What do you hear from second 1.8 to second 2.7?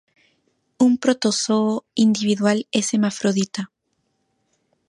individual